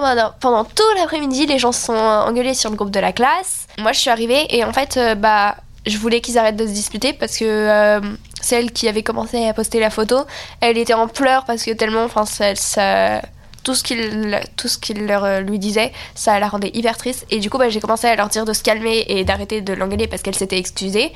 pendant, 0.41 0.65
tout 0.65 0.83
l'après-midi, 0.97 1.47
les 1.47 1.59
gens 1.59 1.73
se 1.73 1.87
sont 1.87 1.93
engueulés 1.93 2.55
sur 2.55 2.71
le 2.71 2.77
groupe 2.77 2.91
de 2.91 3.01
la 3.01 3.13
classe. 3.13 3.67
Moi, 3.79 3.93
je 3.93 4.01
suis 4.01 4.11
arrivée 4.11 4.47
et 4.49 4.65
en 4.65 4.73
fait, 4.73 4.99
bah 5.19 5.57
je 5.87 5.97
voulais 5.97 6.21
qu'ils 6.21 6.39
arrêtent 6.39 6.57
de 6.57 6.67
se 6.67 6.73
disputer 6.73 7.13
parce 7.13 7.37
que 7.37 7.45
euh, 7.45 8.01
celle 8.41 8.73
qui 8.73 8.89
avait 8.89 9.03
commencé 9.03 9.47
à 9.47 9.55
poster 9.55 9.81
la 9.81 9.91
photo, 9.91 10.25
elle 10.61 10.79
était 10.79 10.95
en 10.95 11.09
pleurs 11.09 11.45
parce 11.45 11.63
que 11.65 11.71
tellement, 11.73 12.05
enfin, 12.05 12.27
ça, 12.27 13.23
tout 13.63 13.75
ce 13.75 13.83
qu'il 13.83 14.41
tout 14.57 14.69
ce 14.69 14.79
qu'il 14.79 15.07
leur 15.07 15.25
euh, 15.25 15.41
lui 15.41 15.59
disait, 15.59 15.93
ça 16.15 16.39
la 16.39 16.49
rendait 16.49 16.71
hyper 16.75 16.97
triste. 16.97 17.27
Et 17.31 17.39
du 17.39 17.51
coup, 17.51 17.59
bah, 17.59 17.69
j'ai 17.69 17.81
commencé 17.81 18.07
à 18.07 18.17
leur 18.17 18.29
dire 18.29 18.45
de 18.45 18.53
se 18.53 18.63
calmer 18.63 19.05
et 19.09 19.25
d'arrêter 19.25 19.61
de 19.61 19.73
l'engueuler 19.73 20.07
parce 20.07 20.23
qu'elle 20.23 20.35
s'était 20.35 20.59
excusée. 20.59 21.13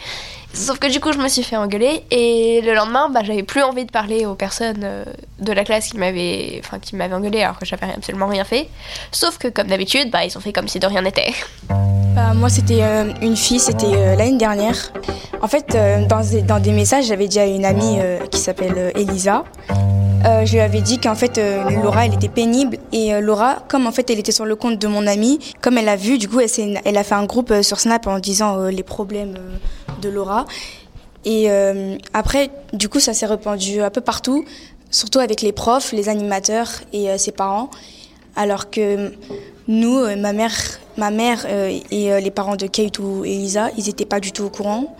Sauf 0.52 0.78
que 0.78 0.86
du 0.86 1.00
coup, 1.00 1.12
je 1.12 1.18
me 1.18 1.28
suis 1.28 1.42
fait 1.42 1.56
engueuler 1.56 2.04
et 2.12 2.60
le 2.60 2.74
lendemain, 2.74 3.08
bah, 3.08 3.20
j'avais 3.24 3.42
plus 3.42 3.62
envie 3.62 3.84
de 3.84 3.90
parler 3.90 4.24
aux 4.24 4.36
personnes 4.36 4.82
euh, 4.84 5.04
de 5.40 5.52
la 5.52 5.64
classe 5.64 5.88
qui 5.88 5.98
m'avaient, 5.98 6.60
enfin, 6.64 6.78
qui 6.78 6.94
engueulé 6.96 7.42
alors 7.42 7.58
que 7.58 7.66
j'avais 7.66 7.86
absolument 7.86 8.28
rien 8.28 8.44
fait. 8.44 8.68
Sauf 9.10 9.38
que 9.38 9.48
comme 9.48 9.66
d'habitude, 9.66 10.10
bah, 10.10 10.24
ils 10.24 10.36
ont 10.38 10.40
fait 10.40 10.52
comme 10.52 10.68
si 10.68 10.78
de 10.78 10.86
rien 10.86 11.02
n'était. 11.02 11.32
Bah, 11.68 12.32
moi, 12.34 12.48
c'était 12.48 12.82
euh, 12.82 13.12
une 13.20 13.36
fille, 13.36 13.58
c'était 13.58 14.16
l'année 14.16 14.38
dernière. 14.38 14.92
En 15.42 15.48
fait, 15.48 15.76
dans, 16.08 16.22
dans, 16.46 16.60
des 16.60 16.72
messages, 16.72 17.06
j'avais 17.06 17.26
dit 17.26 17.40
à 17.40 17.46
une 17.46 17.64
amie 17.64 17.98
qui 18.30 18.38
s'appelle 18.38 18.92
Elisa. 18.94 19.44
Je 20.24 20.52
lui 20.52 20.60
avais 20.60 20.80
dit 20.80 20.98
qu'en 20.98 21.14
fait 21.14 21.38
Laura 21.82 22.06
elle 22.06 22.14
était 22.14 22.28
pénible 22.28 22.78
et 22.92 23.20
Laura 23.20 23.58
comme 23.68 23.86
en 23.86 23.92
fait 23.92 24.08
elle 24.10 24.18
était 24.18 24.32
sur 24.32 24.46
le 24.46 24.56
compte 24.56 24.78
de 24.78 24.86
mon 24.86 25.06
amie 25.06 25.38
comme 25.60 25.76
elle 25.76 25.88
a 25.88 25.96
vu 25.96 26.16
du 26.18 26.28
coup 26.28 26.40
elle, 26.40 26.96
a 26.96 27.04
fait 27.04 27.14
un 27.14 27.26
groupe 27.26 27.52
sur 27.62 27.78
Snap 27.78 28.06
en 28.06 28.18
disant 28.18 28.66
les 28.68 28.82
problèmes 28.82 29.34
de 30.00 30.08
Laura. 30.08 30.46
Et 31.24 31.50
euh, 31.50 31.96
après, 32.12 32.50
du 32.72 32.88
coup, 32.88 33.00
ça 33.00 33.14
s'est 33.14 33.26
répandu 33.26 33.80
un 33.80 33.90
peu 33.90 34.00
partout, 34.00 34.44
surtout 34.90 35.18
avec 35.18 35.40
les 35.40 35.52
profs, 35.52 35.92
les 35.92 36.08
animateurs 36.08 36.68
et 36.92 37.10
euh, 37.10 37.18
ses 37.18 37.32
parents. 37.32 37.70
Alors 38.36 38.70
que 38.70 39.12
nous, 39.68 39.96
euh, 39.96 40.16
ma 40.16 40.32
mère, 40.32 40.54
ma 40.96 41.10
mère 41.10 41.46
et 41.46 42.20
les 42.20 42.30
parents 42.30 42.56
de 42.56 42.66
Kate 42.66 42.98
ou 42.98 43.24
Elisa, 43.24 43.70
ils 43.78 43.86
n'étaient 43.86 44.04
pas 44.04 44.20
du 44.20 44.32
tout 44.32 44.44
au 44.44 44.50
courant. 44.50 44.96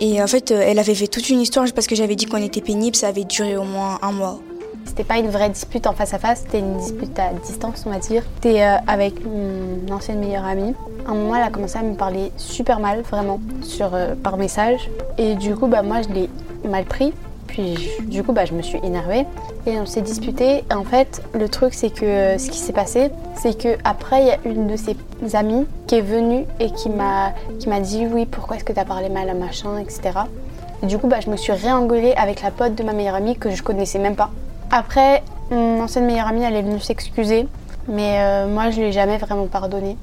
Et 0.00 0.22
en 0.22 0.26
fait, 0.26 0.50
elle 0.50 0.78
avait 0.78 0.94
fait 0.94 1.08
toute 1.08 1.28
une 1.28 1.40
histoire 1.40 1.66
parce 1.74 1.86
que 1.86 1.94
j'avais 1.94 2.16
dit 2.16 2.26
qu'on 2.26 2.42
était 2.42 2.62
pénible, 2.62 2.96
ça 2.96 3.08
avait 3.08 3.24
duré 3.24 3.56
au 3.56 3.64
moins 3.64 3.98
un 4.02 4.12
mois. 4.12 4.40
C'était 4.86 5.04
pas 5.04 5.18
une 5.18 5.28
vraie 5.28 5.50
dispute 5.50 5.86
en 5.86 5.92
face 5.92 6.14
à 6.14 6.18
face, 6.18 6.40
c'était 6.40 6.58
une 6.58 6.78
dispute 6.78 7.16
à 7.18 7.32
distance, 7.34 7.84
on 7.86 7.90
va 7.90 7.98
dire. 7.98 8.22
C'était 8.36 8.62
euh, 8.62 8.76
avec 8.86 9.24
mon 9.24 9.94
ancienne 9.94 10.18
meilleure 10.18 10.46
amie. 10.46 10.74
À 11.06 11.10
un 11.10 11.14
moment, 11.14 11.36
elle 11.36 11.42
a 11.42 11.50
commencé 11.50 11.78
à 11.78 11.82
me 11.82 11.94
parler 11.94 12.32
super 12.38 12.80
mal, 12.80 13.02
vraiment, 13.02 13.40
euh, 13.80 14.14
par 14.16 14.36
message. 14.36 14.90
Et 15.18 15.34
du 15.34 15.54
coup, 15.54 15.66
bah, 15.66 15.82
moi, 15.82 16.00
je 16.02 16.08
l'ai 16.08 16.30
mal 16.68 16.86
pris. 16.86 17.12
Puis 17.46 17.90
du 18.02 18.22
coup, 18.22 18.32
bah, 18.32 18.44
je 18.44 18.54
me 18.54 18.62
suis 18.62 18.78
énervée 18.82 19.26
et 19.66 19.78
on 19.78 19.86
s'est 19.86 20.02
disputé. 20.02 20.64
Et 20.70 20.74
en 20.74 20.84
fait, 20.84 21.20
le 21.34 21.48
truc, 21.48 21.74
c'est 21.74 21.90
que 21.90 22.38
ce 22.38 22.50
qui 22.50 22.58
s'est 22.58 22.72
passé, 22.72 23.10
c'est 23.36 23.58
que 23.58 23.76
après, 23.84 24.22
il 24.22 24.26
y 24.28 24.30
a 24.30 24.38
une 24.44 24.68
de 24.68 24.76
ses 24.76 24.96
amis 25.34 25.66
qui 25.86 25.96
est 25.96 26.00
venu 26.00 26.44
et 26.58 26.70
qui 26.70 26.88
m'a 26.88 27.32
dit 27.80 28.06
oui 28.10 28.26
pourquoi 28.26 28.56
est-ce 28.56 28.64
que 28.64 28.72
t'as 28.72 28.84
parlé 28.84 29.08
mal 29.08 29.28
à 29.28 29.34
machin 29.34 29.78
etc. 29.78 30.00
Et 30.82 30.86
du 30.86 30.98
coup 30.98 31.08
bah, 31.08 31.20
je 31.20 31.30
me 31.30 31.36
suis 31.36 31.52
réengueulée 31.52 32.14
avec 32.16 32.42
la 32.42 32.50
pote 32.50 32.74
de 32.74 32.82
ma 32.82 32.92
meilleure 32.92 33.14
amie 33.14 33.36
que 33.36 33.50
je 33.50 33.62
connaissais 33.62 33.98
même 33.98 34.16
pas. 34.16 34.30
Après 34.70 35.22
mon 35.50 35.80
ancienne 35.82 36.06
meilleure 36.06 36.28
amie 36.28 36.42
elle 36.42 36.56
est 36.56 36.62
venue 36.62 36.80
s'excuser 36.80 37.48
mais 37.88 38.20
euh, 38.20 38.46
moi 38.46 38.70
je 38.70 38.80
lui 38.80 38.86
ai 38.88 38.92
jamais 38.92 39.18
vraiment 39.18 39.46
pardonné. 39.46 39.96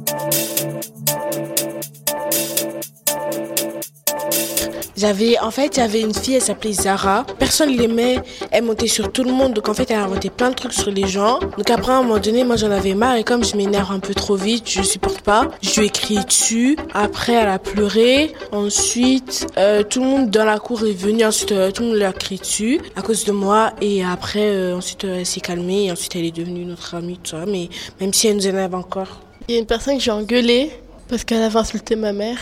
J'avais, 4.98 5.38
en 5.38 5.52
fait, 5.52 5.78
avait 5.78 6.02
une 6.02 6.14
fille, 6.14 6.36
elle 6.36 6.42
s'appelait 6.42 6.74
Zara. 6.74 7.24
Personne 7.38 7.70
l'aimait. 7.70 8.20
Elle 8.50 8.64
montait 8.64 8.88
sur 8.88 9.12
tout 9.12 9.24
le 9.24 9.32
monde. 9.32 9.54
Donc, 9.54 9.70
en 9.70 9.76
fait, 9.76 9.92
elle 9.92 10.00
inventait 10.00 10.32
plein 10.32 10.50
de 10.50 10.56
trucs 10.56 10.74
sur 10.74 10.90
les 10.90 11.08
gens. 11.08 11.40
Donc, 11.40 11.70
après, 11.70 11.92
à 11.92 11.98
un 11.98 12.02
moment 12.02 12.18
donné, 12.18 12.44
moi, 12.44 12.56
j'en 12.56 12.72
avais 12.72 12.96
marre. 12.96 13.16
Et 13.16 13.24
comme 13.24 13.44
je 13.44 13.56
m'énerve 13.56 13.92
un 13.92 14.00
peu 14.00 14.16
trop 14.16 14.36
vite, 14.36 14.68
je 14.68 14.82
supporte 14.82 15.22
pas. 15.22 15.50
Je 15.62 15.80
lui 15.80 15.88
ai 15.88 15.90
crié 15.92 16.24
dessus. 16.24 16.78
Après, 16.96 17.34
elle 17.34 17.48
a 17.48 17.60
pleuré. 17.60 18.34
Ensuite, 18.52 19.46
euh, 19.58 19.84
tout 19.84 20.02
le 20.02 20.08
monde 20.08 20.32
dans 20.32 20.46
la 20.46 20.58
cour 20.58 20.84
est 20.84 20.94
venu. 20.94 21.24
Ensuite, 21.24 21.52
euh, 21.52 21.70
tout 21.70 21.84
le 21.84 21.90
monde 21.90 21.98
lui 21.98 22.06
a 22.06 22.14
crié 22.14 22.40
dessus 22.40 22.82
à 22.96 23.04
cause 23.04 23.24
de 23.24 23.32
moi. 23.32 23.74
Et 23.82 24.04
après, 24.04 24.50
euh, 24.50 24.78
ensuite, 24.78 25.04
elle 25.04 25.28
s'est 25.28 25.42
calmée. 25.42 25.86
Et 25.86 25.92
ensuite, 25.92 26.16
elle 26.16 26.26
est 26.26 26.36
devenue 26.36 26.66
notre 26.66 26.96
amie, 26.96 27.20
tout 27.24 27.32
ça. 27.38 27.46
Mais 27.46 27.70
même 28.02 28.14
si 28.14 28.30
elle 28.30 28.38
nous 28.38 28.48
énerve 28.48 28.74
encore. 28.74 29.22
Il 29.48 29.54
y 29.54 29.58
a 29.58 29.60
une 29.60 29.68
personne 29.68 29.98
que 29.98 30.04
j'ai 30.04 30.12
engueulée 30.12 30.72
parce 31.08 31.24
qu'elle 31.24 31.44
avait 31.44 31.60
insulté 31.60 31.96
ma 31.96 32.14
mère. 32.14 32.38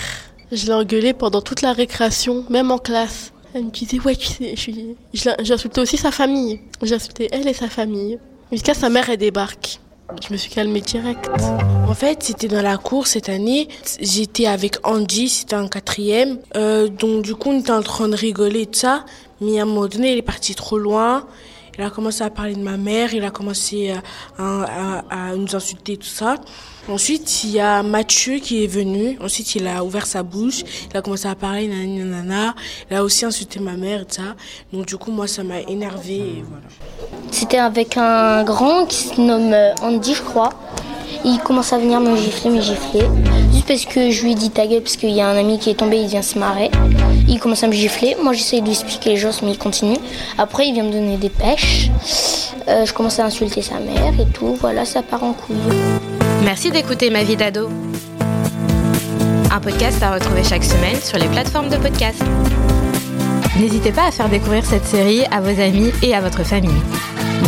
Je 0.51 0.65
l'ai 0.65 0.73
engueulée 0.73 1.13
pendant 1.13 1.41
toute 1.41 1.61
la 1.61 1.73
récréation, 1.73 2.45
même 2.49 2.71
en 2.71 2.77
classe. 2.77 3.31
Elle 3.53 3.65
me 3.65 3.69
disait, 3.71 3.99
ouais, 3.99 4.15
tu 4.15 4.27
sais, 4.27 5.51
insulté 5.51 5.81
aussi 5.81 5.97
sa 5.97 6.11
famille. 6.11 6.59
J'ai 6.81 6.95
insulté 6.95 7.29
elle 7.31 7.47
et 7.47 7.53
sa 7.53 7.69
famille. 7.69 8.19
Jusqu'à 8.51 8.73
sa 8.73 8.89
mère, 8.89 9.09
elle 9.09 9.17
débarque. 9.17 9.79
Je 10.25 10.31
me 10.31 10.37
suis 10.37 10.51
calmée 10.51 10.81
direct. 10.81 11.29
En 11.87 11.93
fait, 11.95 12.21
c'était 12.21 12.47
dans 12.47 12.61
la 12.61 12.77
cour 12.77 13.07
cette 13.07 13.29
année. 13.29 13.69
J'étais 13.99 14.45
avec 14.45 14.77
Andy, 14.83 15.29
c'était 15.29 15.55
en 15.55 15.67
quatrième. 15.67 16.39
Euh, 16.55 16.89
donc, 16.89 17.23
du 17.23 17.33
coup, 17.33 17.49
on 17.49 17.59
était 17.59 17.71
en 17.71 17.81
train 17.81 18.07
de 18.07 18.15
rigoler 18.15 18.61
et 18.61 18.65
tout 18.67 18.79
ça. 18.79 19.05
Mais 19.41 19.59
à 19.59 19.63
un 19.63 19.65
moment 19.65 19.87
donné, 19.87 20.11
il 20.11 20.17
est 20.19 20.21
parti 20.21 20.53
trop 20.53 20.77
loin. 20.77 21.25
Il 21.77 21.83
a 21.83 21.89
commencé 21.89 22.23
à 22.23 22.29
parler 22.29 22.55
de 22.55 22.61
ma 22.61 22.77
mère, 22.77 23.13
il 23.13 23.23
a 23.25 23.31
commencé 23.31 23.91
à, 23.91 24.01
à, 24.37 25.29
à, 25.29 25.35
nous 25.35 25.55
insulter, 25.55 25.97
tout 25.97 26.07
ça. 26.07 26.35
Ensuite, 26.87 27.43
il 27.43 27.51
y 27.51 27.59
a 27.59 27.81
Mathieu 27.81 28.35
qui 28.35 28.63
est 28.63 28.67
venu. 28.67 29.17
Ensuite, 29.21 29.55
il 29.55 29.67
a 29.67 29.83
ouvert 29.83 30.05
sa 30.05 30.21
bouche. 30.21 30.63
Il 30.91 30.97
a 30.97 31.01
commencé 31.01 31.27
à 31.27 31.33
parler, 31.33 31.67
nanana. 31.67 32.53
Il 32.91 32.95
a 32.95 33.03
aussi 33.03 33.25
insulté 33.25 33.59
ma 33.59 33.73
mère 33.73 34.01
et 34.01 34.05
ça. 34.07 34.35
Donc, 34.71 34.85
du 34.85 34.95
coup, 34.97 35.11
moi, 35.11 35.27
ça 35.27 35.43
m'a 35.43 35.61
énervé 35.61 36.43
voilà. 36.47 36.65
C'était 37.31 37.57
avec 37.57 37.97
un 37.97 38.43
grand 38.43 38.85
qui 38.85 39.07
se 39.07 39.19
nomme 39.19 39.55
Andy, 39.81 40.13
je 40.13 40.21
crois. 40.21 40.49
Il 41.23 41.39
commence 41.39 41.73
à 41.73 41.79
venir 41.79 41.99
me 41.99 42.15
gifler, 42.15 42.51
me 42.51 42.61
gifler. 42.61 43.07
Juste 43.51 43.67
parce 43.67 43.85
que 43.85 44.11
je 44.11 44.23
lui 44.23 44.33
ai 44.33 44.35
dit 44.35 44.51
ta 44.51 44.67
gueule, 44.67 44.81
parce 44.81 44.95
qu'il 44.95 45.09
y 45.09 45.21
a 45.21 45.27
un 45.27 45.37
ami 45.37 45.57
qui 45.57 45.71
est 45.71 45.75
tombé, 45.75 45.97
il 45.97 46.07
vient 46.07 46.21
se 46.21 46.37
marrer. 46.37 46.69
Il 47.27 47.39
commence 47.39 47.63
à 47.63 47.67
me 47.67 47.73
gifler. 47.73 48.15
Moi, 48.21 48.33
j'essaie 48.33 48.59
de 48.59 48.65
lui 48.65 48.73
expliquer 48.73 49.11
les 49.11 49.17
choses, 49.17 49.41
mais 49.41 49.51
il 49.51 49.57
continue. 49.57 49.97
Après, 50.37 50.67
il 50.67 50.73
vient 50.73 50.83
me 50.83 50.91
donner 50.91 51.17
des 51.17 51.29
pêches. 51.29 51.89
Euh, 52.67 52.85
je 52.85 52.93
commence 52.93 53.19
à 53.19 53.25
insulter 53.25 53.63
sa 53.63 53.79
mère 53.79 54.13
et 54.19 54.31
tout. 54.33 54.55
Voilà, 54.61 54.85
ça 54.85 55.01
part 55.01 55.23
en 55.23 55.33
couille. 55.33 55.55
Merci 56.43 56.71
d'écouter 56.71 57.09
Ma 57.09 57.23
vie 57.23 57.35
d'ado. 57.35 57.69
Un 59.51 59.59
podcast 59.59 60.01
à 60.03 60.13
retrouver 60.13 60.43
chaque 60.43 60.63
semaine 60.63 60.95
sur 60.95 61.17
les 61.17 61.27
plateformes 61.27 61.69
de 61.69 61.77
podcast. 61.77 62.23
N'hésitez 63.59 63.91
pas 63.91 64.07
à 64.07 64.11
faire 64.11 64.29
découvrir 64.29 64.63
cette 64.65 64.83
série 64.85 65.23
à 65.31 65.39
vos 65.41 65.59
amis 65.61 65.91
et 66.03 66.13
à 66.15 66.21
votre 66.21 66.43
famille. 66.43 66.81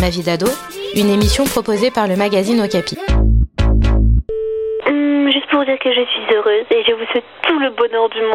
Ma 0.02 0.10
vie 0.10 0.24
d'ado, 0.24 0.48
une 0.96 1.10
émission 1.10 1.46
proposée 1.46 1.92
par 1.92 2.08
le 2.08 2.16
magazine 2.16 2.62
Okapi. 2.62 2.98
Hum, 4.88 5.30
juste 5.32 5.50
pour 5.50 5.66
dire 5.66 5.78
que 5.80 5.90
je 5.92 6.06
suis 6.06 6.36
heureuse 6.36 6.66
et 6.72 6.84
je 6.88 6.94
vous 6.94 7.06
souhaite 7.12 7.26
tout 7.48 7.60
le 7.60 7.70
bonheur 7.72 8.10
du 8.10 8.22
monde. 8.22 8.32